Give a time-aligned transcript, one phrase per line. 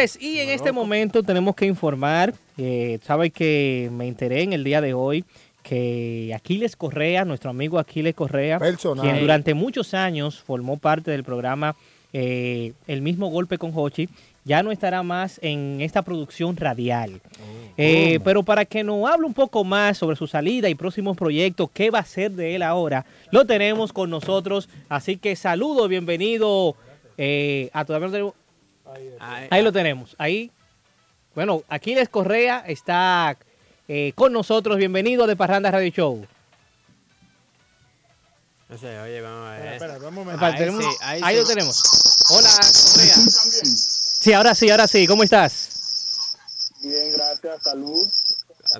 [0.00, 4.64] Señores, y en este momento tenemos que informar, eh, sabe que me enteré en el
[4.64, 5.26] día de hoy
[5.62, 11.76] que Aquiles Correa, nuestro amigo Aquiles Correa, quien durante muchos años formó parte del programa
[12.14, 14.08] eh, El mismo golpe con Hochi,
[14.46, 17.20] ya no estará más en esta producción radial.
[17.22, 17.72] Oh.
[17.76, 21.68] Eh, pero para que nos hable un poco más sobre su salida y próximos proyectos,
[21.74, 24.70] qué va a ser de él ahora, lo tenemos con nosotros.
[24.88, 26.74] Así que saludo, bienvenido
[27.22, 28.32] eh, a todavía
[29.18, 30.14] Ahí, lo tenemos.
[30.18, 30.50] Ahí,
[31.34, 33.36] bueno, Aquiles Correa está
[33.88, 34.78] eh, con nosotros.
[34.78, 36.26] Bienvenido de Parranda Radio Show.
[38.68, 39.72] No sé, oye, vamos a ver.
[39.74, 40.44] Espera, un momento.
[40.44, 41.82] Ahí, lo tenemos.
[42.30, 43.14] Hola, Correa.
[44.20, 45.06] Sí, ahora sí, ahora sí.
[45.06, 46.36] ¿Cómo estás?
[46.82, 47.62] Bien, gracias.
[47.62, 48.08] Salud.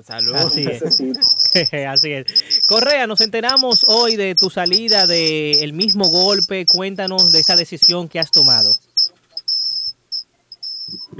[0.05, 0.35] Salud.
[0.35, 0.81] Así es.
[1.87, 2.61] Así es.
[2.67, 6.65] Correa, nos enteramos hoy de tu salida del mismo golpe.
[6.65, 8.73] Cuéntanos de esta decisión que has tomado.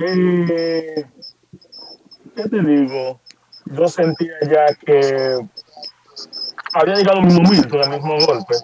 [0.03, 1.05] Eh,
[2.35, 3.19] ¿Qué te digo?
[3.65, 5.37] Yo sentía ya que
[6.73, 8.55] había llegado mi momento del mismo golpe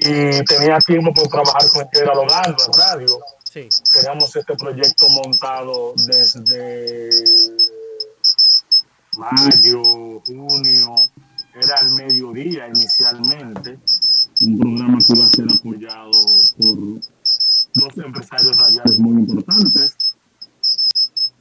[0.00, 3.18] y tenía tiempo por trabajar con el que era Logando en radio.
[3.44, 3.68] Sí.
[3.92, 7.10] Teníamos este proyecto montado desde
[9.16, 10.94] mayo, junio,
[11.54, 13.78] era el mediodía inicialmente,
[14.40, 16.10] un programa que iba a ser apoyado
[16.58, 16.76] por
[17.74, 19.96] dos empresarios radiales muy importantes,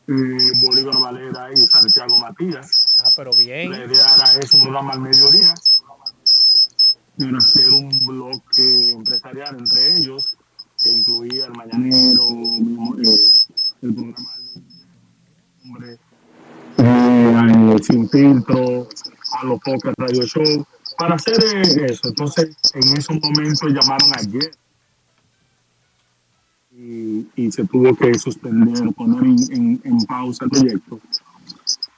[0.07, 2.85] eh, Bolívar Valera y Santiago Matías.
[3.03, 3.71] Ah, pero bien.
[3.71, 5.53] La idea era es un programa al mediodía,
[7.17, 10.37] para hacer un bloque empresarial entre ellos,
[10.81, 12.23] que incluía el Mañanero,
[13.01, 13.15] eh,
[13.81, 14.29] el programa
[15.63, 15.99] hombre,
[16.77, 18.89] eh, Sin Filtro,
[19.39, 20.65] a los Pocas Radio Show,
[20.97, 21.41] para hacer
[21.89, 22.09] eso.
[22.09, 24.51] Entonces, en esos momentos llamaron ayer
[27.35, 30.99] y, se tuvo que suspender, poner en, pausa el proyecto.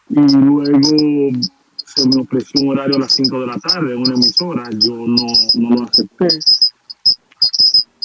[0.10, 1.40] Y luego
[1.76, 4.96] se me ofreció un horario a las 5 de la tarde en una emisora, yo
[4.96, 6.28] no, no lo acepté.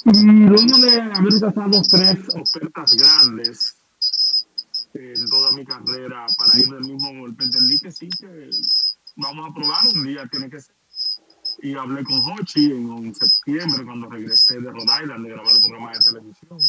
[0.05, 3.75] Y luego de haber gastado tres ofertas grandes
[4.93, 8.49] en toda mi carrera para ir del mismo golpe, entendí que sí, que
[9.15, 10.75] vamos a probar un día, tiene que ser.
[11.61, 15.91] Y hablé con Hochi en, septiembre cuando regresé de Rhode Island de grabar el programa
[15.91, 16.59] de televisión.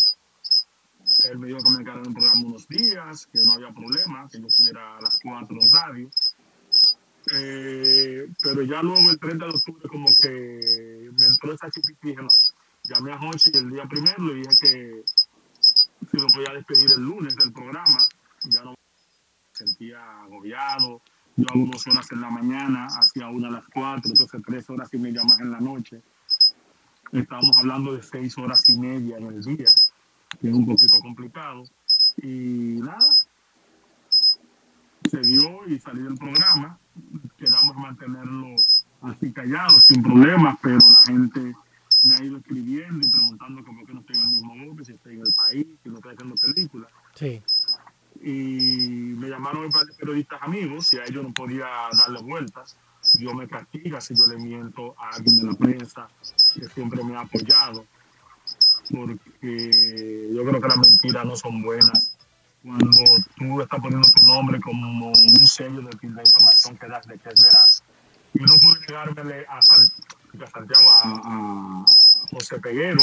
[1.30, 4.40] Él me dijo que me en el programa unos días, que no había problema, que
[4.40, 6.10] yo estuviera a las 4 en radio.
[7.32, 12.08] Eh, pero ya luego el 30 de octubre como que me entró esa chipita y
[12.08, 12.28] dije, no,
[12.84, 15.04] llamé a Hochi el día primero, le dije que
[16.10, 17.98] si lo podía despedir el lunes del programa,
[18.44, 18.76] ya no me
[19.52, 21.00] sentía agobiado,
[21.36, 24.92] yo hago dos horas en la mañana, hacía una a las cuatro, entonces tres horas
[24.92, 26.02] y media más en la noche.
[27.12, 29.68] Estábamos hablando de seis horas y media en el día,
[30.40, 31.64] que es un poquito complicado.
[32.22, 33.00] Y nada,
[35.10, 36.78] se dio y salí del programa.
[37.38, 38.56] Quedamos mantenerlo
[39.02, 41.54] así callado, sin problemas, pero la gente
[42.04, 44.92] me ha ido escribiendo y preguntando por qué no estoy en el mismo golpe, si
[44.92, 46.90] estoy en el país, si no estoy haciendo películas.
[47.14, 47.42] Sí
[48.22, 51.66] y me llamaron un par de periodistas amigos y a ellos no podía
[51.96, 52.76] darle vueltas.
[53.14, 56.08] Dios me castiga si yo le miento a alguien de la prensa
[56.54, 57.84] que siempre me ha apoyado,
[58.92, 62.16] porque yo creo que las mentiras no son buenas.
[62.62, 62.90] Cuando
[63.36, 67.28] tú estás poniendo tu nombre como un sello de, la información que das de que
[67.30, 67.82] es veraz.
[68.34, 71.84] Y no pude negármele a, Santiago, a, a
[72.30, 73.02] José Peguero,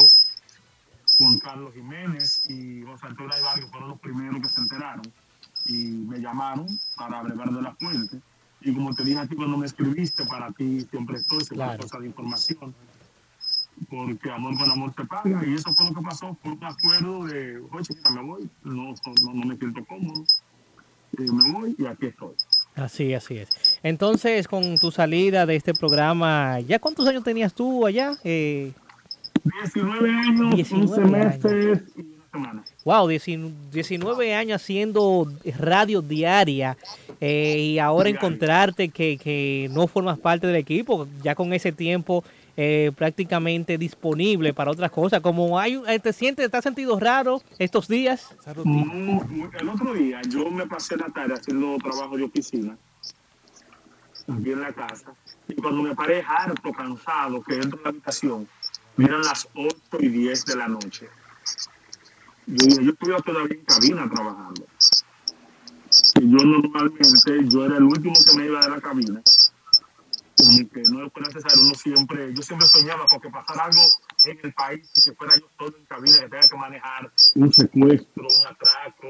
[1.17, 5.13] Juan Carlos Jiménez y José Antonio Ibarrio fueron los primeros que se enteraron
[5.65, 8.21] y me llamaron para brevar de la fuente.
[8.61, 11.83] Y como te dije a ti cuando me escribiste, para ti siempre estoy, siempre claro.
[11.83, 12.73] cosa de información.
[13.89, 15.43] Porque amor con amor te paga.
[15.45, 16.37] Y eso fue lo que pasó.
[16.41, 18.49] Fue un acuerdo de, oye, chiquita, me voy.
[18.63, 20.23] No, no, no me siento cómodo.
[21.17, 22.33] Eh, me voy y aquí estoy.
[22.75, 23.79] Así, así es.
[23.83, 28.15] Entonces, con tu salida de este programa, ¿ya cuántos años tenías tú allá?
[28.23, 28.71] Eh,
[29.43, 32.63] 19 años, 19 meses y una semana.
[32.85, 36.77] Wow, 19 años haciendo radio diaria
[37.19, 42.23] eh, y ahora encontrarte que, que, no formas parte del equipo, ya con ese tiempo
[42.61, 45.21] eh, prácticamente disponible para otras cosas.
[45.21, 48.35] Como hay, eh, ¿Te sientes, te has sentido raro estos días?
[48.65, 52.77] Mm, el otro día yo me pasé la tarde haciendo trabajo de oficina
[54.27, 55.13] aquí en la casa
[55.47, 58.47] y cuando me paré harto, cansado, que entro en la habitación
[58.97, 61.07] eran las 8 y 10 de la noche.
[62.45, 64.67] Yo, yo estuve todavía en cabina trabajando.
[66.19, 69.21] Y yo normalmente, yo era el último que me iba de la cabina.
[70.39, 73.81] Como que no es necesario, uno siempre, yo siempre soñaba porque pasara algo
[74.25, 77.51] en el país y que fuera yo solo en cabina, que tenga que manejar un
[77.51, 79.07] secuestro, un atraco,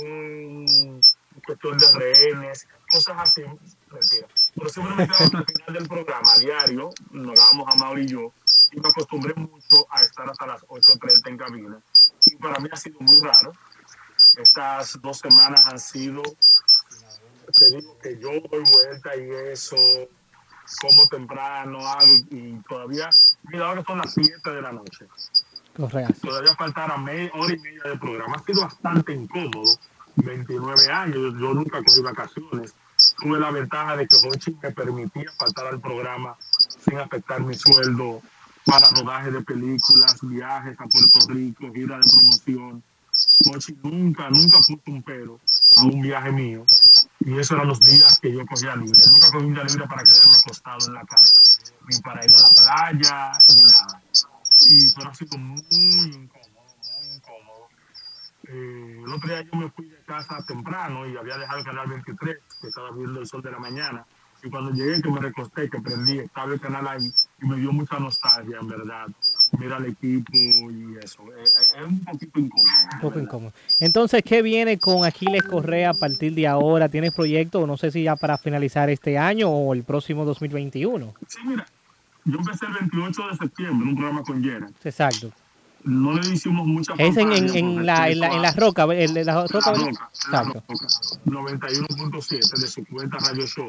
[0.00, 1.00] un
[1.44, 4.28] cuestión de rehenes, cosas así, mentira.
[4.54, 8.04] Pero siempre me quedaba hasta el final del programa, a diario, nos dábamos a Mauri
[8.04, 8.32] y yo,
[8.72, 11.82] y me acostumbré mucho a estar hasta las 8.30 en cabina.
[12.26, 13.52] Y para mí ha sido muy raro.
[14.36, 16.22] Estas dos semanas han sido,
[17.58, 19.76] te digo que yo doy vuelta y eso,
[20.80, 23.08] como temprano, hago, y todavía,
[23.44, 25.06] mira, ahora son las 7 de la noche.
[25.76, 26.28] Correcto.
[26.28, 28.36] Todavía faltará media hora y media de programa.
[28.36, 29.62] Ha sido bastante incómodo.
[30.16, 32.74] 29 años, yo nunca cogí vacaciones.
[33.18, 36.36] Tuve la ventaja de que Hochi me permitía faltar al programa
[36.84, 38.22] sin afectar mi sueldo
[38.64, 42.82] para rodaje de películas, viajes a Puerto Rico, gira de promoción.
[43.52, 45.40] Hochi nunca, nunca puso un pero
[45.78, 46.64] a un viaje mío.
[47.20, 48.98] Y esos eran los días que yo cogía libre.
[49.10, 51.40] Nunca cogí un día libre para quedarme acostado en la casa,
[51.88, 54.02] ni para ir a la playa, ni nada.
[54.66, 57.68] Y fue así como muy incómodo, muy incómodo.
[58.48, 61.88] Eh, el otro día yo me fui de casa temprano y había dejado el canal
[61.88, 64.06] 23, que estaba viendo el sol de la mañana.
[64.42, 67.10] Y cuando llegué, que me recosté, que prendí, estaba el canal ahí
[67.40, 69.06] y me dio mucha nostalgia, en verdad.
[69.58, 71.22] Mira el equipo y eso.
[71.42, 72.72] Es, un poquito incómodo.
[72.94, 73.52] Un poco incómodo.
[73.80, 76.88] Entonces, ¿qué viene con Aquiles Correa a partir de ahora?
[76.88, 81.14] ¿Tienes proyecto, no sé si ya para finalizar este año o el próximo 2021?
[81.28, 81.66] Sí, mira,
[82.24, 84.68] yo empecé el 28 de septiembre un programa con Yera.
[84.82, 85.30] Exacto.
[85.84, 89.14] No le hicimos mucha Es en, en, en, la, en, la, en la roca, en
[89.26, 90.10] la, roca, roca,
[91.26, 93.68] 91.7 de su cuenta Radio Show.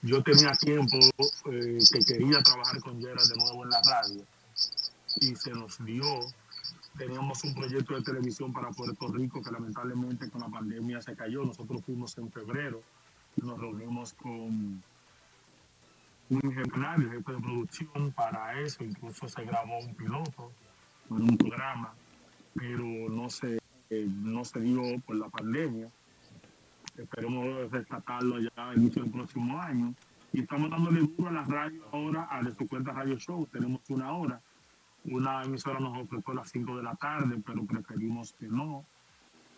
[0.00, 0.98] Yo tenía tiempo
[1.50, 4.24] eh, que quería trabajar con Yera de nuevo en la radio
[5.20, 6.04] y se nos dio.
[6.96, 11.44] Teníamos un proyecto de televisión para Puerto Rico que lamentablemente con la pandemia se cayó.
[11.44, 12.82] Nosotros fuimos en febrero
[13.36, 14.82] nos reunimos con un
[16.30, 20.52] ingeniero, jefe de producción para eso, incluso se grabó un piloto
[21.10, 21.94] en un programa,
[22.54, 23.58] pero no se,
[23.90, 25.90] eh, no se dio por la pandemia.
[26.96, 29.94] Esperemos rescatarlo ya a inicio del próximo año.
[30.32, 33.46] Y estamos dándole duro a la radio ahora, a su cuenta Radio Show.
[33.52, 34.40] Tenemos una hora.
[35.04, 38.84] Una emisora nos ofreció a las 5 de la tarde, pero preferimos que no.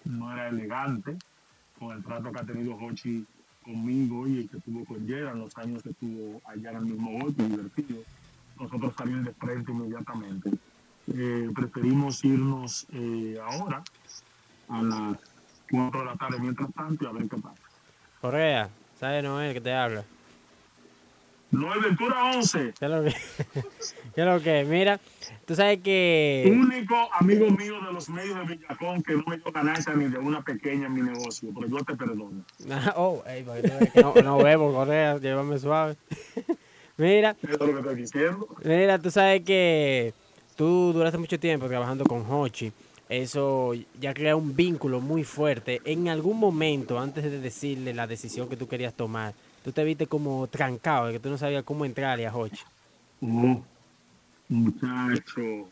[0.04, 1.16] No era elegante
[1.78, 3.26] con el trato que ha tenido Hochi
[3.64, 6.84] conmigo y el que tuvo con Yera en los años que estuvo allá en el
[6.84, 8.02] mismo golpe, divertido,
[8.58, 10.50] nosotros salimos de frente inmediatamente.
[11.08, 13.82] Eh, preferimos irnos eh, ahora
[14.68, 15.18] a las
[15.70, 17.60] 4 de la tarde mientras tanto y a ver qué pasa.
[18.20, 18.68] Correa,
[18.98, 20.04] ¿sabes Noel que te habla?
[21.54, 22.74] Noel Ventura 11.
[22.78, 23.14] ¿Qué es lo es
[24.16, 24.64] lo que?
[24.64, 25.00] Mira,
[25.46, 26.44] tú sabes que...
[26.46, 30.18] Único amigo mío de los medios de Villacón que no me dio ganancia ni de
[30.18, 32.44] una pequeña en mi negocio, pero yo te perdono.
[32.96, 33.44] oh, ey,
[33.94, 35.96] no, no bebo, Correa, llévame suave.
[36.96, 37.36] Mira.
[37.42, 38.48] Eso es lo que estoy diciendo.
[38.64, 40.12] Mira, tú sabes que
[40.56, 42.72] tú duraste mucho tiempo trabajando con Hochi.
[43.08, 45.80] Eso ya crea un vínculo muy fuerte.
[45.84, 50.06] En algún momento, antes de decirle la decisión que tú querías tomar, tú te viste
[50.06, 52.62] como trancado, que tú no sabías cómo entrarle a Hochi.
[53.22, 53.64] No,
[54.48, 55.66] muchacho.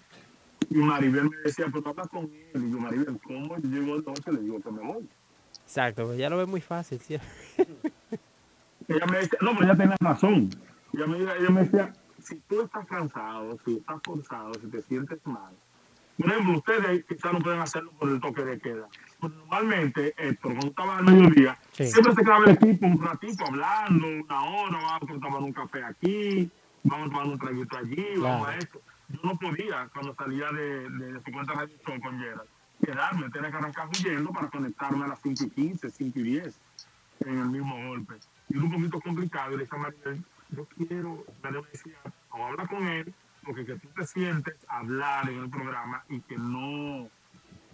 [0.71, 2.51] Y Maribel me decía, pero habla con él.
[2.55, 4.33] Y yo, Maribel, ¿cómo yo llego noche?
[4.33, 5.07] Le digo que me voy.
[5.65, 7.15] Exacto, pues ya lo ve muy fácil, ¿sí?
[8.89, 10.49] ella me decía, no, pero ella tenía razón.
[10.95, 15.19] Ella me, ella me decía, si tú estás cansado, si estás forzado, si te sientes
[15.27, 15.53] mal,
[16.19, 18.89] por ejemplo, ustedes quizás no pueden hacerlo por el toque de queda.
[19.21, 21.87] Pero normalmente, esto, cuando estaba al mediodía, sí.
[21.87, 25.85] siempre se quedaba el equipo un ratito hablando, una hora, vamos a tomar un café
[25.85, 26.51] aquí,
[26.85, 28.23] vamos a tomar un traguito allí, claro.
[28.23, 28.81] vamos a esto.
[29.09, 32.49] Yo no podía, cuando salía de, de, de 50 Radio Show con Gerald,
[32.85, 36.61] quedarme, tenía que arrancar huyendo para conectarme a las 5 y 15, 5 y 10
[37.27, 38.15] en el mismo golpe.
[38.49, 41.97] Y era un poquito complicado, y le decía a Maribel, yo quiero, me decía,
[42.31, 43.15] o habla con él,
[43.45, 47.09] porque que tú te sientes hablar en el programa y que no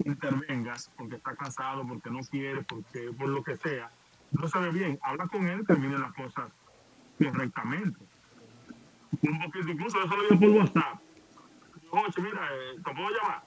[0.05, 3.91] intervengas porque está cansado, porque no quiere, porque por lo que sea,
[4.33, 4.99] no se ve bien.
[5.03, 6.51] Habla con él y termine las cosas
[7.19, 7.99] correctamente.
[9.23, 11.01] Un poquito, incluso eso lo digo por WhatsApp.
[11.91, 13.43] Oye, mira, eh, ¿te puedo llamar?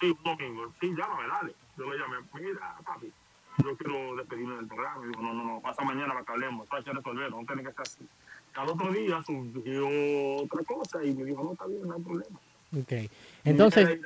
[0.00, 0.72] Sí, un domingo.
[0.80, 1.54] Sí, llámame, dale.
[1.76, 3.12] Yo le llamé, mira, papi,
[3.62, 5.04] yo quiero despedirme del programa.
[5.04, 7.72] Y digo, no, no, no, pasa mañana para que hablemos, que resolver, no tiene que
[7.72, 8.08] ser así
[8.60, 9.88] al otro día surgió
[10.42, 12.40] otra cosa y me dijo, no, está bien, no hay problema.
[12.78, 13.10] Ok.
[13.44, 14.00] Entonces...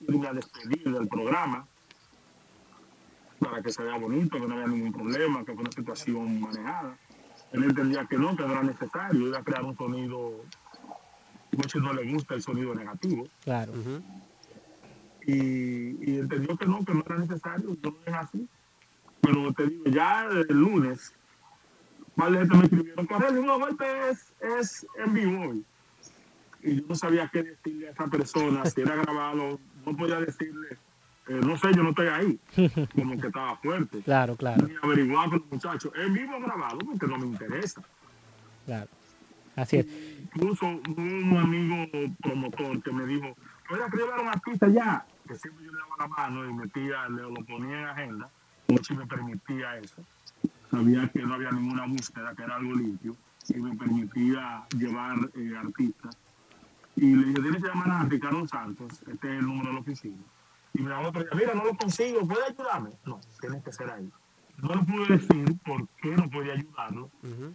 [0.00, 1.66] Irme a despedir del programa
[3.38, 6.96] para que se vea bonito, que no haya ningún problema, que fue una situación manejada.
[7.52, 10.44] Él entendía que no, que no era necesario, iba a crear un sonido,
[11.52, 13.28] muchos no le gusta el sonido negativo.
[13.44, 13.72] Claro.
[13.72, 14.02] Uh -huh.
[15.26, 18.48] y, y, entendió que no, que no era necesario, no es así.
[19.20, 21.12] Pero te digo, ya el lunes
[22.24, 25.54] gente me escribieron, Correo, no, golpe es, es en vivo
[26.62, 30.68] y yo no sabía qué decirle a esa persona, si era grabado, no podía decirle,
[31.28, 32.40] eh, no sé, yo no estoy ahí,
[32.94, 34.00] como que estaba fuerte.
[34.02, 34.66] Claro, claro.
[34.68, 36.78] Y averiguar con los muchachos, ¿es vivo grabado?
[36.78, 37.82] Porque no me interesa.
[38.66, 38.88] Claro,
[39.56, 39.86] así es.
[40.34, 41.86] Incluso un amigo
[42.22, 43.36] promotor que me dijo,
[43.70, 47.08] oiga, que llevar una pista ya, que siempre yo le daba la mano y metía,
[47.08, 48.30] le, lo ponía en agenda,
[48.66, 50.04] como si me permitía eso.
[50.70, 53.16] Sabía que no había ninguna búsqueda, que era algo limpio,
[53.48, 56.16] y me permitía llevar eh, artistas
[57.00, 59.80] y le dije, tienes que llamar a Ricardo Santos, este es el número de la
[59.80, 60.22] oficina.
[60.74, 62.90] Y me llamó mira, no lo consigo, ¿puede ayudarme?
[63.04, 64.10] No, tiene que ser ahí.
[64.56, 67.08] No le pude decir por qué no podía ayudarlo,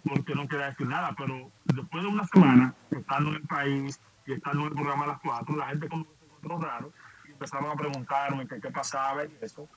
[0.05, 4.31] porque no quería decir nada, pero después de una semana, estando en el país y
[4.31, 6.93] estando en el programa a las cuatro, la gente como se encontró raro
[7.27, 9.67] y empezaron a preguntarme qué, qué pasaba y eso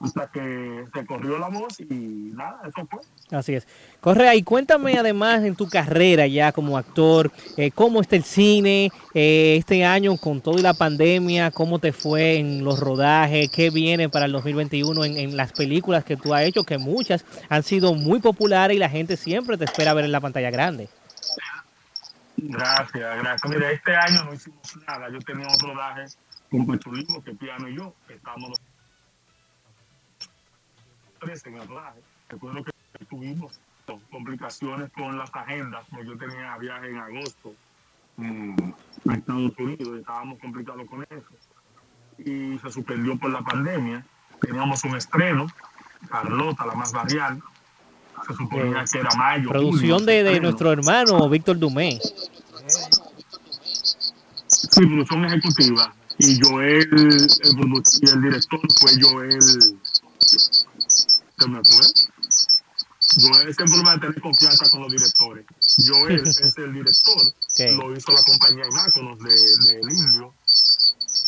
[0.00, 1.84] hasta que se corrió la voz y
[2.34, 3.00] nada, eso fue.
[3.36, 3.66] Así es.
[4.00, 8.90] Correa, y cuéntame además en tu carrera ya como actor, eh, cómo está el cine
[9.14, 14.08] eh, este año con toda la pandemia, cómo te fue en los rodajes, qué viene
[14.08, 17.94] para el 2021 en, en las películas que tú has hecho, que muchas han sido
[17.94, 20.88] muy populares y la gente siempre te espera ver en la pantalla grande.
[22.36, 23.50] Gracias, gracias.
[23.50, 25.08] Mira, este año no hicimos nada.
[25.10, 26.04] Yo tenía otro rodaje
[26.50, 28.60] con Pachulino, que piano y yo, estábamos los
[31.22, 32.00] en el rodaje.
[32.28, 33.58] Recuerdo que tuvimos
[34.10, 37.54] complicaciones con las agendas, porque yo tenía viaje en agosto
[38.16, 38.54] mm,
[39.08, 41.26] a Estados Unidos y estábamos complicados con eso.
[42.18, 44.04] Y se suspendió por la pandemia.
[44.40, 45.46] Teníamos un estreno,
[46.08, 47.40] Carlota, la más varial.
[48.26, 49.50] Se suponía que era mayo.
[49.50, 52.00] Producción de, de, nuestro hermano Víctor Dumé.
[54.46, 55.92] Sí, producción ejecutiva.
[56.18, 57.28] Y Joel, el,
[58.00, 59.38] y el director fue Joel
[60.26, 61.86] se me fue.
[63.18, 65.46] Joel siempre va a tener confianza con los directores.
[65.86, 67.22] Joel es el director,
[67.76, 70.34] lo hizo la compañía Imáconos de, de El Indio.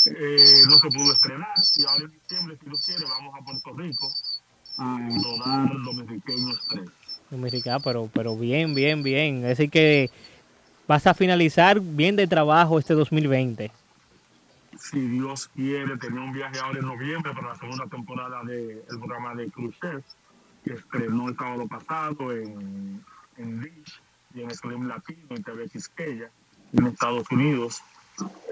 [0.06, 3.72] Eh, no se pudo estrenar y ahora en diciembre, si lo quiere, vamos a Puerto
[3.74, 4.12] Rico
[4.78, 6.88] a rodar Dominicanos 3.
[7.30, 9.36] Dominicana, pero, pero bien, bien, bien.
[9.38, 10.10] Es decir que
[10.86, 13.70] vas a finalizar bien de trabajo este 2020
[14.78, 19.34] si Dios quiere, tenía un viaje ahora en noviembre para la segunda temporada del programa
[19.34, 20.04] de Cruces,
[20.64, 23.04] que estrenó el sábado pasado en,
[23.36, 24.00] en Dish
[24.34, 26.30] y en Slim Latino, en TV Quisqueya,
[26.72, 27.82] en Estados Unidos.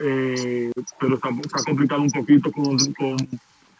[0.00, 3.16] Eh, pero está, está, complicado un poquito con, con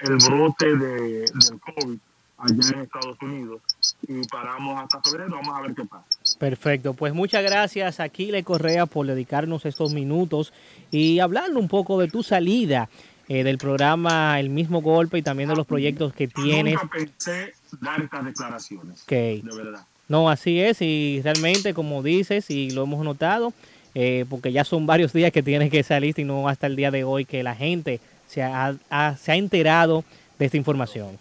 [0.01, 1.99] el brote de, del COVID
[2.39, 3.63] allá en Estados Unidos
[4.07, 6.05] y paramos hasta febrero, vamos a ver qué pasa.
[6.39, 10.53] Perfecto, pues muchas gracias Aquile Correa por dedicarnos estos minutos
[10.91, 12.89] y hablarle un poco de tu salida
[13.29, 16.75] eh, del programa El mismo golpe y también de los proyectos que tienes.
[16.75, 19.41] Nunca pensé dar estas declaraciones, okay.
[19.43, 19.87] de verdad.
[20.09, 23.53] No, así es y realmente como dices y lo hemos notado,
[23.95, 26.91] eh, porque ya son varios días que tienes que salir y no hasta el día
[26.91, 30.05] de hoy que la gente se ha, ha, se ha enterado
[30.39, 31.19] de esta información.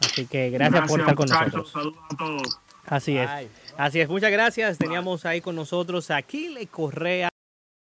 [0.00, 1.70] Así que gracias, gracias por estar con nosotros.
[1.70, 2.60] Saludos a todos.
[2.86, 3.30] Así es.
[3.76, 4.78] Así es, muchas gracias.
[4.78, 7.28] Teníamos ahí con nosotros a Aquile Correa.